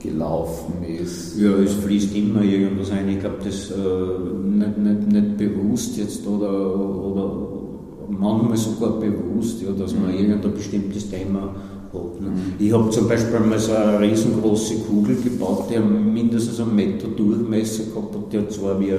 [0.00, 1.38] gelaufen ist?
[1.38, 3.08] Ja, es fließt immer irgendwas ein.
[3.08, 7.48] Ich glaube, das äh, nicht, nicht, nicht bewusst jetzt oder, oder
[8.08, 10.18] manchmal sogar bewusst, ja, dass man mhm.
[10.18, 11.54] irgendein bestimmtes Thema
[11.94, 12.20] hat.
[12.20, 12.28] Ne?
[12.28, 12.54] Mhm.
[12.58, 17.84] Ich habe zum Beispiel mal so eine riesengroße Kugel gebaut, die mindestens einen Meter Durchmesser
[17.84, 18.98] gehabt hat, die hat zwar wie ein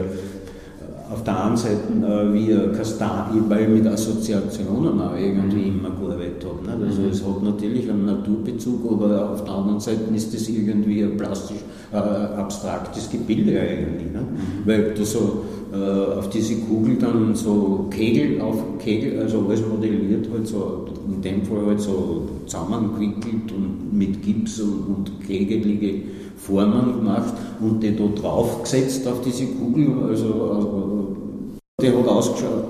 [1.12, 6.77] auf der einen Seite äh, wie Kastanie, weil mit Assoziationen auch irgendwie immer gearbeitet habe.
[6.77, 6.89] Nicht?
[6.89, 7.10] Also mhm.
[7.10, 11.63] es hat natürlich einen Naturbezug, aber auf der anderen Seite ist das irgendwie ein plastisch,
[11.93, 14.12] äh, abstraktes Gebilde eigentlich.
[14.12, 14.21] Ne?
[14.21, 14.67] Mhm.
[14.67, 15.44] Weil du so
[15.75, 21.21] äh, auf diese Kugel dann so Kegel auf Kegel, also alles modelliert, halt so, in
[21.21, 26.03] dem Fall halt so zusammengewickelt und mit Gips und, und kegelige
[26.38, 30.03] Formen gemacht und die da draufgesetzt auf diese Kugel.
[30.09, 32.63] Also äh, die hat ausgeschaut,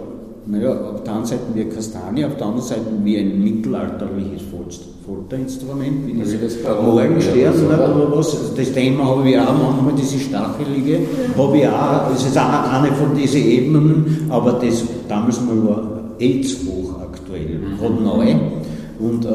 [0.48, 4.44] naja, auf der einen Seite wie eine Kastanie, auf der anderen Seite wie ein mittelalterliches
[5.06, 6.38] Folterinstrument, wie diese
[6.82, 8.56] Morgenstern oder was.
[8.56, 11.00] Das Thema habe ich auch manchmal, diese Stachelige,
[11.38, 15.84] habe ich auch, das ist auch eine von diesen Ebenen, aber das damals mal war
[16.20, 18.36] AIDS hochaktuell, gerade neu.
[19.00, 19.30] Und äh,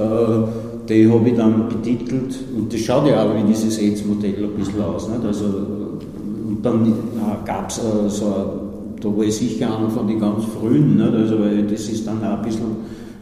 [0.88, 4.82] die habe ich dann betitelt und das schaut ja auch wie dieses AIDS-Modell ein bisschen
[4.82, 5.08] aus.
[5.08, 5.24] Nicht?
[5.24, 8.24] Also, und dann äh, gab es äh, so,
[9.00, 11.14] da war ich sicher einer von den ganz frühen, nicht?
[11.14, 12.64] Also, weil das ist dann auch ein bisschen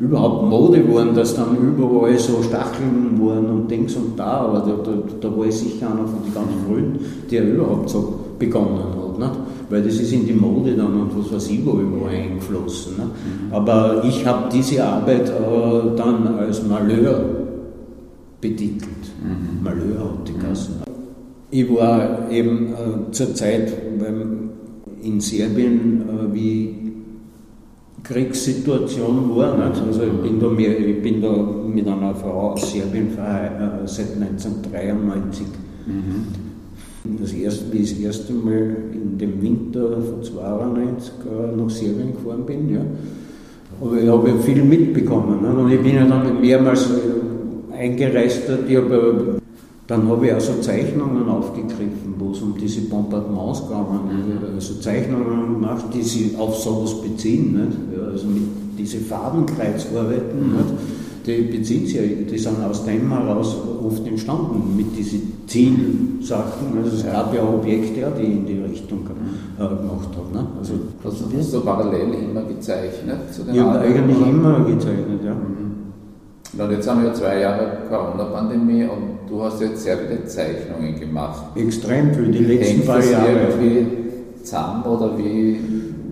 [0.01, 4.91] überhaupt Mode geworden, dass dann überall so Stacheln waren und Dings und da, aber da,
[4.91, 6.99] da, da war ich sicher einer von den ganz frühen,
[7.31, 9.19] der überhaupt so begonnen hat.
[9.19, 9.33] Nicht?
[9.71, 12.97] weil das ist in die Mode dann und was weiß ich wo irgendwo eingeflossen.
[12.97, 13.05] Ne?
[13.05, 13.55] Mhm.
[13.55, 17.25] Aber ich habe diese Arbeit äh, dann als Malheur
[18.41, 18.89] betitelt.
[19.23, 19.63] Mhm.
[19.63, 20.77] Malheur hat die Kassen.
[20.77, 20.93] Mhm.
[21.51, 23.73] Ich war eben äh, zur Zeit
[25.03, 26.88] in Serbien, äh, wie
[28.09, 29.69] Kriegssituation war.
[29.69, 29.83] Nicht?
[29.87, 34.15] Also ich bin, da mehr, ich bin da mit einer Frau aus Serbien äh, seit
[34.21, 35.47] 1993.
[35.87, 37.19] Mhm.
[37.21, 42.13] Das erste, wie ich das erste Mal in dem Winter von 92 äh, nach Serbien
[42.13, 42.75] gefahren bin.
[42.75, 42.81] Ja.
[43.81, 45.43] Aber ich habe viel mitbekommen.
[45.43, 45.49] Ne?
[45.51, 48.43] Und ich bin ja dann mehrmals äh, eingereist.
[48.67, 49.39] Ich habe
[49.89, 54.55] dann habe ich also Zeichnungen aufgegriffen, wo es um diese Bombardements gegangen ist.
[54.55, 57.53] Also Zeichnungen gemacht, die sich auf sowas beziehen.
[57.55, 57.99] Nicht?
[57.99, 58.43] Ja, also mit
[58.79, 60.57] diese Farbenkreuzarbeiten, mhm.
[61.27, 66.77] die beziehen sich, die sind aus dem heraus oft entstanden, mit diesen Zielsachen.
[66.85, 69.07] Also es gab ja Objekte, die in die Richtung
[69.57, 70.33] äh, gemacht haben.
[70.35, 70.47] Ne?
[70.59, 73.33] Also, hast du parallel immer gezeichnet?
[73.33, 75.33] Zu den habe eigentlich immer gezeichnet, ja.
[75.33, 75.78] Mhm.
[76.57, 81.45] Und jetzt haben wir zwei Jahre Corona-Pandemie und du hast jetzt sehr viele Zeichnungen gemacht.
[81.57, 83.29] Extrem viel, die letzten paar Jahre.
[83.33, 83.87] irgendwie
[84.43, 85.61] zusammen oder wie,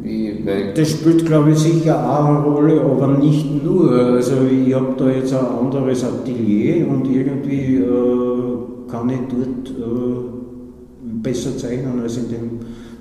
[0.02, 0.44] wie
[0.74, 3.90] Das spielt, glaube ich, sicher auch eine Rolle, aber nicht nur.
[3.92, 11.18] Also ich habe da jetzt ein anderes Atelier und irgendwie äh, kann ich dort äh,
[11.22, 12.50] besser zeichnen als in dem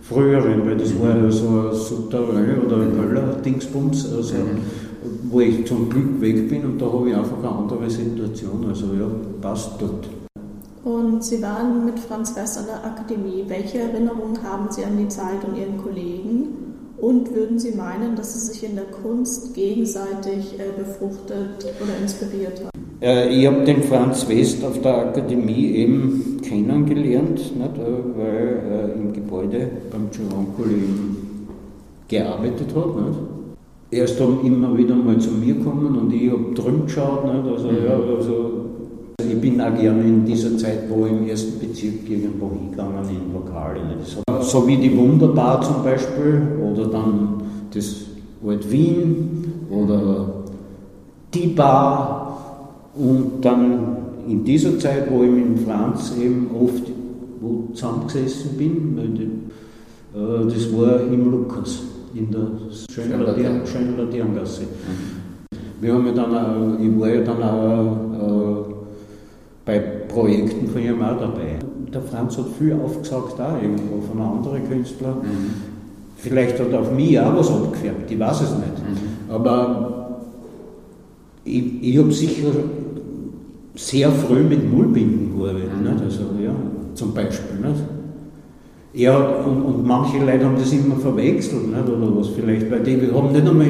[0.02, 4.13] früheren, weil das war ja so ein Souterrain oder ein Köller-Dingsbums.
[4.15, 4.85] Also, mhm
[5.36, 8.65] wo ich zum Glück weg bin und da habe ich einfach eine andere Situation.
[8.69, 9.06] Also ja,
[9.41, 10.08] passt dort.
[10.86, 13.43] Und Sie waren mit Franz West an der Akademie.
[13.48, 16.48] Welche Erinnerungen haben Sie an die Zeit und Ihren Kollegen?
[17.02, 22.62] Und würden Sie meinen, dass Sie sich in der Kunst gegenseitig äh, befruchtet oder inspiriert
[22.62, 22.69] haben?
[23.02, 28.93] Äh, ich habe den Franz West auf der Akademie eben kennengelernt, nicht, äh, weil er
[28.93, 30.84] im Gebäude beim Gironcoli
[32.08, 32.95] gearbeitet hat.
[32.95, 33.35] Nicht
[33.91, 37.26] er ist dann immer wieder mal zu mir gekommen und ich habe drüben geschaut.
[37.26, 37.48] Nicht?
[37.48, 37.86] Also, mhm.
[37.86, 38.52] ja, also,
[39.19, 43.34] ich bin auch gerne in dieser Zeit, wo ich im ersten Bezirk irgendwo hingegangen in
[43.34, 43.80] Lokale.
[43.86, 44.17] Nicht?
[44.41, 47.41] So wie die Wunderbar zum Beispiel oder dann
[47.74, 48.06] das
[48.45, 50.43] Alt Wien oder
[51.34, 52.62] die Bar
[52.95, 56.84] und dann in dieser Zeit, wo ich mit Franz eben oft
[57.41, 58.98] wo zusammengesessen bin,
[60.13, 61.82] äh, das war im Lukas
[62.15, 62.47] in der
[62.89, 64.63] schönen Laterngasse.
[64.63, 65.56] Mhm.
[65.82, 68.73] Wir haben ja dann auch, ich war ja dann auch äh,
[69.65, 71.60] bei Projekten von ihm auch dabei.
[71.93, 75.15] Der Franz hat viel aufgesagt da irgendwo von einem anderen Künstler.
[75.15, 75.51] Mhm.
[76.17, 78.78] Vielleicht hat er auf mich auch was abgefärbt, ich weiß es nicht.
[78.80, 79.34] Mhm.
[79.34, 80.21] Aber
[81.43, 82.47] ich, ich habe sicher
[83.75, 85.91] sehr früh mit Mullbinden gearbeitet, mhm.
[85.91, 86.04] nicht?
[86.04, 86.56] Also, ja,
[86.93, 87.60] zum Beispiel.
[87.60, 87.95] Nicht?
[88.96, 92.98] Ja, und, und manche Leute haben das immer verwechselt, nicht, oder was vielleicht, weil die
[93.14, 93.68] haben nicht einmal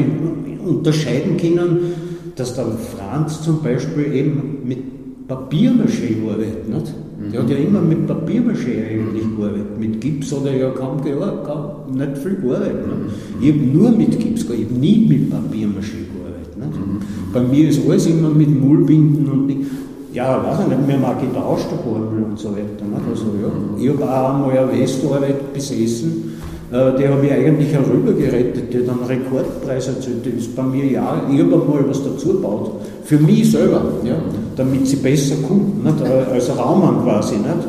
[0.64, 1.80] unterscheiden können,
[2.36, 6.70] dass der Franz zum Beispiel eben mit Papiermaché arbeitet.
[6.70, 6.94] Nicht?
[7.34, 9.80] Der hat ja immer mit Papiermaché eigentlich gearbeitet.
[9.80, 12.86] Mit Gips hat er ja kaum gearbeitet, nicht viel gearbeitet.
[12.86, 13.42] Nicht?
[13.42, 16.58] Ich habe nur mit Gips gearbeitet, ich habe nie mit Papiermaché gearbeitet.
[16.58, 17.34] Nicht?
[17.34, 19.62] Bei mir ist alles immer mit Mullbinden und nicht
[20.16, 22.86] ja, weiß ich nicht, wir haben auch getauscht und so weiter.
[22.86, 23.02] Nicht?
[23.12, 23.52] Also, ja.
[23.78, 26.40] Ich habe auch einmal eine Westarbeit besessen,
[26.72, 30.26] äh, die habe ich eigentlich herübergerettet, die hat einen Rekordpreis erzielt.
[30.26, 32.72] Das ist bei mir ja, ich habe mal was dazu gebaut,
[33.04, 34.16] für mich selber, ja,
[34.56, 36.02] damit sie besser kommt, nicht?
[36.02, 37.36] Äh, als Raummann quasi.
[37.36, 37.68] Nicht?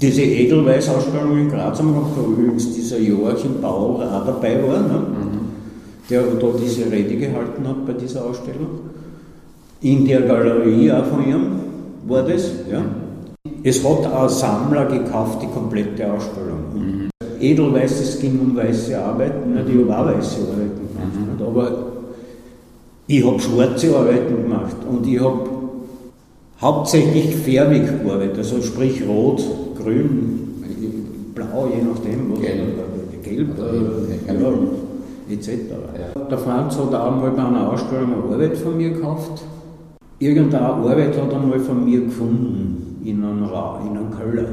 [0.00, 4.80] Diese Edelweiß-Ausstellung in Graz haben wir noch, wo übrigens dieser Joachim Bauer auch dabei war,
[4.80, 4.98] ne?
[4.98, 5.38] Mhm.
[6.10, 8.93] der da diese Rede gehalten hat bei dieser Ausstellung
[9.84, 11.46] in der Galerie auch von ihm
[12.06, 12.50] war das.
[12.70, 12.82] Ja.
[13.62, 16.62] Es hat ein Sammler gekauft, die komplette Ausstellung.
[16.74, 17.10] Mhm.
[17.38, 19.68] Edelweißes ging um weiße Arbeiten, nicht?
[19.68, 21.38] ich habe auch weiße Arbeiten gemacht.
[21.38, 21.46] Mhm.
[21.46, 21.72] Aber
[23.06, 25.40] ich habe schwarze Arbeiten gemacht und ich habe
[26.60, 29.42] hauptsächlich färbig gearbeitet, also sprich rot,
[29.78, 30.62] grün,
[31.34, 32.78] blau, je nachdem, was gelb,
[33.22, 35.48] gelb äh, ja, etc.
[36.16, 36.24] Ja.
[36.24, 39.42] Der Franz hat auch mal bei einer Ausstellung eine Arbeit von mir gekauft
[40.18, 44.48] irgendeine Arbeit hat er mal von mir gefunden in einem, Ra in einem Keller.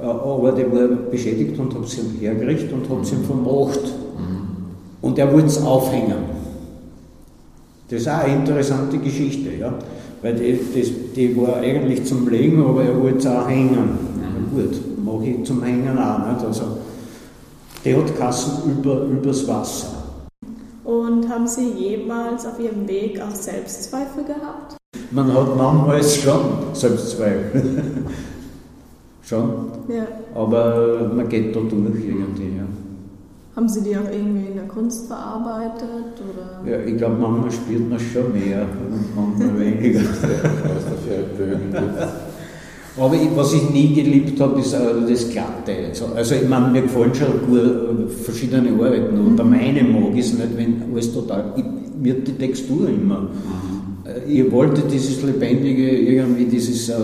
[0.00, 3.82] Äh, aber der war beschädigt und habe sie hergerichtet und habe sie ihm vermacht.
[3.82, 4.46] Mhm.
[5.00, 6.32] Und er wollte es aufhängen.
[7.88, 9.74] Das ist auch eine interessante Geschichte, ja.
[10.22, 13.98] Weil die, das, die war eigentlich zum Legen, aber er wollte es auch hängen.
[14.16, 14.56] Mhm.
[14.56, 16.44] Gut, mache ich zum Hängen auch nicht.
[16.44, 16.62] Also,
[17.84, 19.88] der hat Kassen über, übers Wasser.
[20.84, 24.76] Und haben Sie jemals auf Ihrem Weg auch Selbstzweifel gehabt?
[25.14, 26.40] Man hat manchmal schon
[26.72, 27.62] Selbstzweifel.
[29.24, 29.48] Schon.
[29.88, 30.06] Ja.
[30.34, 32.64] Aber man geht da durch irgendwie, ja.
[33.54, 36.14] Haben Sie die auch irgendwie in der Kunst verarbeitet?
[36.18, 36.70] Oder?
[36.70, 40.00] Ja, ich glaube, manchmal spürt man schon mehr und manchmal weniger.
[42.98, 45.72] Aber ich, was ich nie geliebt habe, ist äh, das Glatte.
[45.88, 50.12] Also, also ich meine, mir gefallen schon gut äh, verschiedene Arbeiten, aber bei meinem mag
[50.14, 51.52] ich es nicht, wenn alles total.
[51.56, 51.64] Ich,
[52.02, 53.28] mir die Textur immer.
[53.30, 53.81] Äh,
[54.28, 56.94] Ich wollte dieses Lebendige, irgendwie dieses, äh,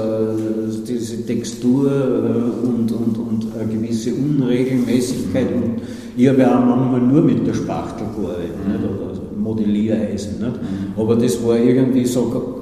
[0.87, 5.53] diese Textur äh, und, und, und eine gewisse Unregelmäßigkeit.
[5.55, 5.83] Und
[6.16, 8.85] ich habe ja auch manchmal nur mit der Spachtel gearbeitet, nicht?
[8.85, 10.38] oder Modelliereisen.
[10.40, 10.61] Nicht?
[10.97, 12.59] Aber das war irgendwie so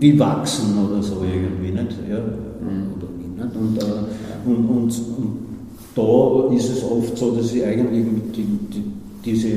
[0.00, 1.96] wie wachsen oder so irgendwie, nicht?
[2.08, 3.56] Ja, oder wie, nicht?
[3.56, 5.48] Und, äh, und, und, und
[5.94, 8.04] da ist es oft so, dass ich eigentlich
[8.34, 8.82] die, die,
[9.24, 9.48] diese,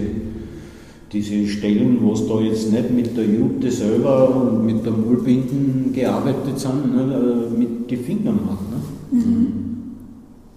[1.11, 5.91] diese Stellen, wo es da jetzt nicht mit der Jute selber und mit der Mullbinden
[5.93, 7.15] gearbeitet sind, nicht?
[7.15, 8.63] äh, mit den Fingern mache.
[9.11, 9.47] Nicht?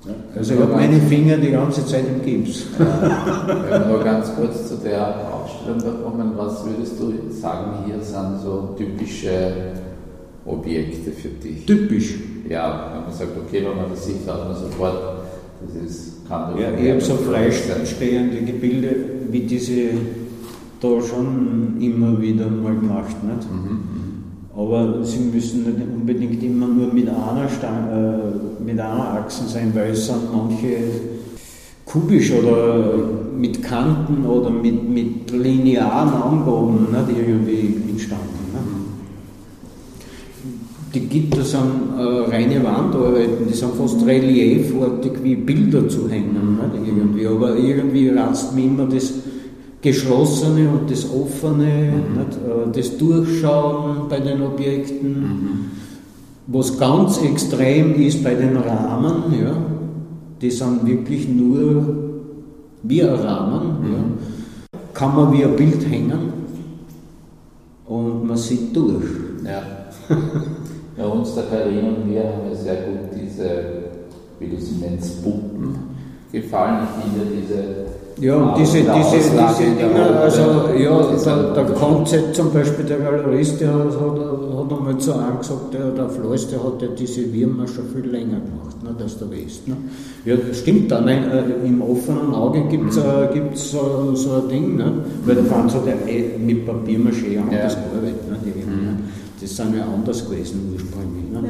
[0.06, 2.66] Ja, Also ich habe meine Finger die ganze Zeit im Gips.
[2.78, 8.40] Wenn wir ganz kurz zu der Ausstellung da kommen, was würdest du sagen, hier sind
[8.44, 9.72] so typische
[10.44, 11.64] Objekte für dich?
[11.64, 12.14] Typisch.
[12.48, 14.98] Ja, wenn man sagt, okay, wenn man das sieht, hat man sofort,
[15.66, 18.94] das ist, kann doch Ja, ich habe so freistehende Gebilde
[19.30, 19.88] wie diese
[20.84, 23.16] da schon immer wieder mal gemacht.
[23.24, 23.48] Nicht?
[23.50, 23.78] Mhm.
[24.56, 29.72] Aber sie müssen nicht unbedingt immer nur mit einer, Sta- äh, mit einer Achse sein,
[29.74, 30.76] weil es sind manche
[31.84, 32.94] kubisch oder
[33.36, 38.28] mit Kanten oder mit, mit linearen Angaben nicht, irgendwie entstanden.
[38.52, 38.84] Nicht?
[40.94, 46.58] Die Gitter sind äh, reine Wandarbeiten, die sind fast reliefartig wie Bilder zu hängen.
[46.72, 47.26] Nicht, irgendwie.
[47.26, 49.12] Aber irgendwie ratzt mir immer das
[49.84, 55.70] Geschlossene und das Offene, nicht, äh, das Durchschauen bei den Objekten.
[56.46, 59.54] Was ganz extrem ist bei den Rahmen, ja,
[60.40, 61.84] die sind wirklich nur
[62.82, 63.62] wie ein Rahmen.
[63.92, 64.78] Ja.
[64.94, 66.32] Kann man wie ein Bild hängen
[67.84, 69.04] und man sieht durch.
[69.44, 69.62] Ja.
[70.96, 73.64] Bei uns, der Karin und mir, haben mir sehr gut diese,
[74.38, 75.76] wie du sie nennst, Puppen
[76.30, 76.86] gefallen.
[76.86, 77.64] Ich finde diese
[78.20, 80.40] Ja, und diese, der diese, diese der Dinger, Robe, also
[80.78, 81.74] ja, der, der.
[81.74, 86.08] Konzept zum Beispiel, der Galerist, der hat, hat, hat einmal zu einem gesagt, der, der
[86.08, 89.66] Floß, der hat ja diese Wirma schon viel länger gemacht, ne, als der West.
[89.66, 89.76] Ne.
[90.24, 94.48] Ja, das stimmt dann, äh, im offenen Auge gibt es äh, gibt's so, so ein
[94.48, 94.92] Ding, ne,
[95.24, 97.80] weil der Franz hat ja eh mit Papiermaché anders Ja.
[97.80, 98.30] gearbeitet.
[98.30, 98.96] Ne, die, ne.
[99.40, 101.30] Das sind ja anders gewesen ursprünglich.
[101.32, 101.48] Ne.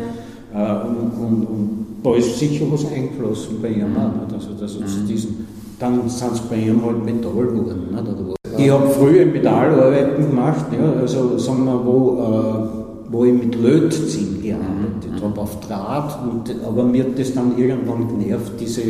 [0.55, 4.33] Äh, und, und, und da ist sicher was eingeflossen bei ihm auch.
[4.33, 4.85] Also, dass Mhm.
[4.85, 5.47] aus diesen,
[5.79, 7.89] dann sind es bei ihm halt Metall geworden.
[7.91, 8.03] Nicht?
[8.03, 8.61] Oder was.
[8.61, 14.43] Ich habe früher Metallarbeiten gemacht, ja, also sagen wir, wo, äh, wo ich mit Lötzinn
[14.43, 18.83] gearbeitet habe, auf Draht, und, aber mir hat das dann irgendwann genervt, diese,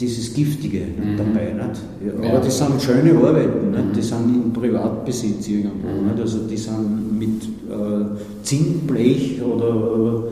[0.00, 0.82] dieses Giftige
[1.16, 1.52] dabei.
[1.52, 2.22] Nicht?
[2.22, 3.96] Ja, aber das sind schöne Arbeiten, nicht?
[3.96, 6.02] die sind im Privatbesitz irgendwo.
[6.08, 6.20] Nicht?
[6.20, 10.24] Also die sind mit äh, Zinnblech oder,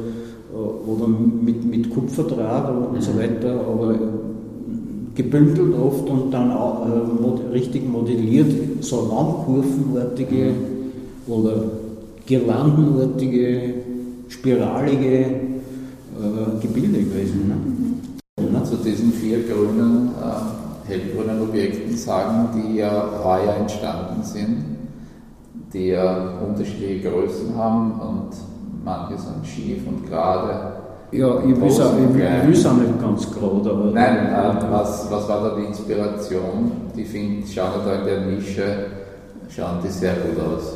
[0.53, 3.95] äh, oder mit, mit Kupferdraht und so weiter, aber
[5.17, 10.53] gebündelt oft und dann auch, äh, mod richtig modelliert, so raumkurvenartige
[11.27, 11.65] oder
[12.27, 13.75] girlandenartige,
[14.29, 17.49] spiralige äh, Gebilde gewesen.
[17.49, 17.77] Ne?
[18.67, 24.65] zu diesen vier grünen, äh, hellgrünen Objekten sagen, die ja heuer entstanden sind,
[25.73, 28.31] die ja unterschiedliche Größen haben und
[28.85, 30.76] manche sind schief und gerade.
[31.13, 33.91] Ja, ich will es auch, nicht ganz gerade, aber.
[33.93, 36.73] Nein, äh, was, was war da die Inspiration?
[36.97, 38.87] Die find, schauen da in der Nische,
[39.49, 40.75] schauen die sehr gut aus.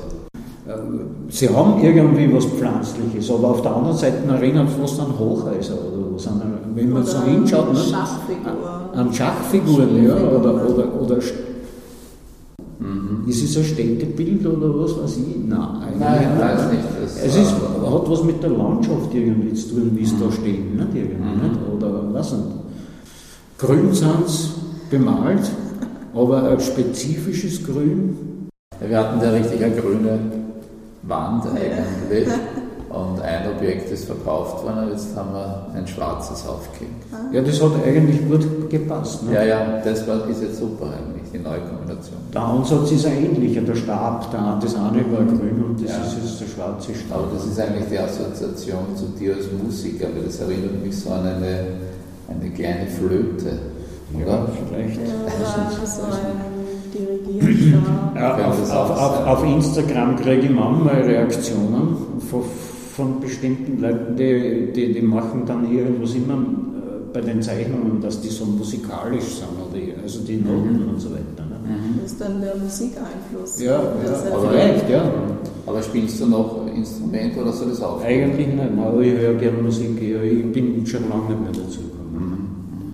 [1.31, 5.75] Sie haben irgendwie was Pflanzliches, aber auf der anderen Seite erinnert es fast an Hochhäuser
[5.75, 6.29] oder was.
[6.29, 6.41] An,
[6.75, 7.79] wenn man so Oder hinschaut, ne?
[7.79, 8.91] Schachfigur.
[8.95, 11.17] an Schachfiguren, ja, oder, oder, oder
[12.81, 15.37] St- ist es ein Städtebild oder was weiß ich?
[15.47, 16.83] Nein, Nein, ich weiß nicht.
[17.03, 20.21] Das, Es ist, äh, hat was mit der Landschaft irgendwie zu tun, wie es Mhm.
[20.21, 21.61] da steht, nicht irgendwie, nicht?
[21.77, 22.45] oder was nicht.
[23.59, 24.49] Grün sind sie
[24.91, 25.51] bemalt,
[26.15, 28.17] aber ein spezifisches Grün.
[28.87, 30.19] Wir hatten da richtig eine grüne
[31.03, 32.29] Wand eigentlich
[32.91, 37.03] und ein Objekt ist verkauft worden und jetzt haben wir ein schwarzes aufgehängt.
[37.33, 39.23] Ja, das hat eigentlich gut gepasst.
[39.25, 39.35] Ne?
[39.35, 42.19] Ja, ja, das war, ist jetzt super eigentlich, die neue Kombination.
[42.35, 46.03] Der Ansatz ist ein ähnlicher, der Stab, der, das eine war grün und das Ja.
[46.03, 47.19] ist jetzt der schwarze Stab.
[47.19, 51.11] Aber das ist eigentlich die Assoziation zu dir als Musiker, weil das erinnert mich so
[51.11, 51.65] an eine,
[52.29, 53.59] eine kleine Flöte,
[54.19, 54.49] ja, oder?
[54.69, 54.97] vielleicht.
[55.01, 56.61] Ja, so ein
[56.93, 58.17] Dirigierstab.
[58.17, 61.97] Ja, auf, das auf, auch auf, auf Instagram kriege ich manchmal Reaktionen
[62.29, 62.43] von
[62.97, 68.21] von bestimmten Leuten, die, die, die machen dann irgendwas immer äh, bei den Zeichnungen, dass
[68.21, 70.89] die so musikalisch sind, oder, also die Noten mhm.
[70.91, 71.47] und so weiter.
[71.49, 71.59] Ne?
[71.65, 72.01] Mhm.
[72.03, 73.61] Das ist dann der Musikeinfluss.
[73.61, 75.13] Ja, ja aber recht, ja.
[75.67, 78.03] Aber spielst du noch Instrument oder so das auch?
[78.03, 82.93] Eigentlich nicht, aber ich höre gerne Musik, ich bin schon lange nicht mehr dazu gekommen.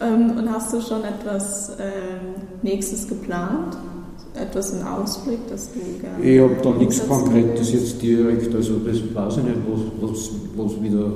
[0.00, 3.76] Ähm, und hast du schon etwas ähm, Nächstes geplant?
[4.34, 6.22] Etwas in Ausblick, dass du gerne.
[6.22, 9.56] Ich habe da nichts Konkretes jetzt direkt, also das weiß ich nicht,
[10.00, 11.12] was, was, wieder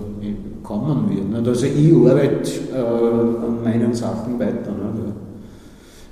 [0.62, 1.29] kommen wird.
[1.29, 1.49] Nicht?
[1.49, 4.71] Also ich arbeite äh, an meinen Sachen weiter.
[4.71, 5.16] Nicht?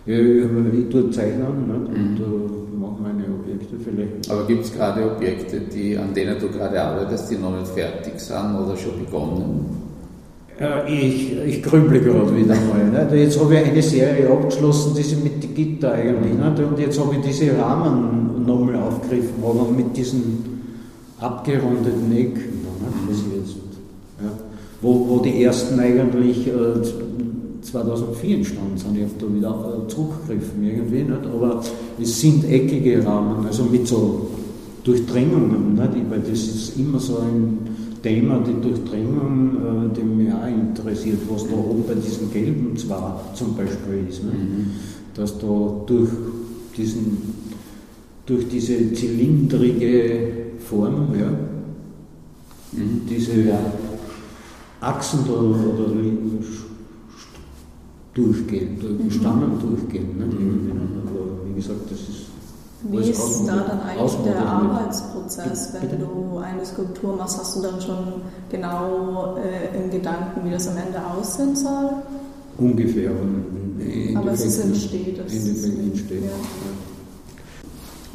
[0.06, 1.98] Ich, ich tue zeichnen nicht?
[1.98, 2.76] und mhm.
[2.76, 4.30] äh, mache meine Objekte vielleicht.
[4.30, 8.18] Aber gibt es gerade Objekte, die, an denen du gerade arbeitest, die noch nicht fertig
[8.18, 9.85] sind oder schon begonnen?
[10.88, 13.04] Ich, ich grüble gerade wieder mal.
[13.04, 13.12] Nicht?
[13.12, 16.32] Jetzt habe ich eine Serie abgeschlossen, diese mit den Gitter eigentlich.
[16.32, 16.70] Nicht?
[16.70, 20.56] Und jetzt habe ich diese Rahmen nochmal aufgegriffen, man mit diesen
[21.18, 22.56] abgerundeten Ecken,
[23.08, 23.24] nicht?
[23.36, 23.56] Jetzt,
[24.22, 24.30] ja?
[24.80, 26.82] wo, wo die ersten eigentlich äh,
[27.62, 28.96] 2004 entstanden sind.
[28.96, 31.02] Ich habe da wieder äh, zurückgegriffen irgendwie.
[31.02, 31.26] Nicht?
[31.34, 31.62] Aber
[32.00, 34.28] es sind eckige Rahmen, also mit so
[34.84, 35.74] Durchdringungen.
[35.74, 36.10] Nicht?
[36.10, 37.58] Weil das ist immer so ein
[38.06, 43.32] Thema, die Durchdringung, äh, die mich auch interessiert, was da oben bei diesen gelben zwar
[43.34, 44.22] zum Beispiel ist.
[44.22, 44.30] Ne?
[44.30, 44.66] Mhm.
[45.12, 46.10] Dass da durch,
[46.76, 47.34] diesen,
[48.24, 50.28] durch diese zylindrige
[50.60, 51.30] Form, ja,
[52.72, 53.00] mhm.
[53.10, 53.58] diese ja.
[54.80, 55.90] Achsen da oder
[58.14, 60.16] durchgehen, durch die Stangen durchgehen.
[60.16, 60.26] Ne?
[60.26, 60.70] Mhm.
[61.08, 62.35] Aber wie gesagt, das ist
[62.90, 67.38] wie ist da dann eigentlich der Arbeitsprozess, wenn du eine Skulptur machst?
[67.38, 71.90] Hast du dann schon genau äh, im Gedanken, wie das am Ende aussehen soll?
[72.58, 73.10] Ungefähr.
[74.14, 75.20] Aber es ist entsteht.
[75.26, 76.22] Es entsteht.
[76.22, 76.30] Ja.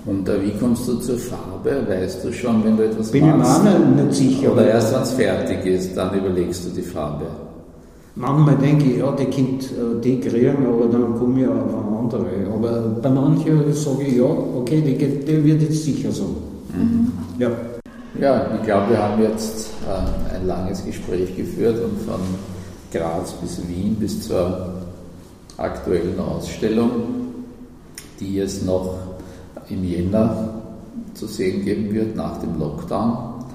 [0.05, 1.86] Und äh, wie kommst du zur Farbe?
[1.88, 3.63] Weißt du schon, wenn du etwas Bin machst?
[3.63, 4.53] Bin ich mir nicht sicher.
[4.53, 7.28] Oder erst, wenn es fertig ist, dann überlegst du die Farbe.
[8.15, 12.52] Manchmal denke ich, ja, die Kind äh, die kriegen, aber dann komme ich auf andere.
[12.54, 16.36] Aber bei manchen sage ich, ja, okay, die, die wird jetzt sicher so.
[16.74, 17.12] Mhm.
[17.39, 17.49] Ja.
[18.20, 22.20] Ja, ich glaube, wir haben jetzt äh, ein langes Gespräch geführt und von
[22.91, 24.74] Graz bis Wien bis zur
[25.58, 26.91] aktuellen Ausstellung,
[28.20, 28.97] die es noch
[29.70, 30.62] im Jänner
[31.14, 33.45] zu sehen geben wird nach dem Lockdown.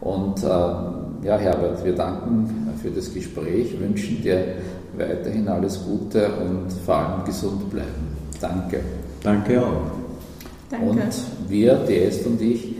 [0.00, 4.56] Und äh, ja, Herbert, wir danken für das Gespräch, wünschen dir
[5.00, 8.16] weiterhin alles Gute und vor allem gesund bleiben.
[8.40, 8.80] Danke.
[9.22, 9.82] Danke auch.
[10.70, 10.86] Danke.
[10.86, 11.02] Und
[11.48, 12.76] wir, die Est und ich,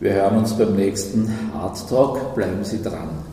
[0.00, 2.34] wir hören uns beim nächsten Art Talk.
[2.34, 3.27] Bleiben Sie dran.